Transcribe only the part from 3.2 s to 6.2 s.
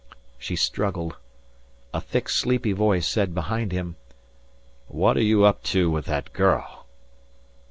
behind him: "What are you up to with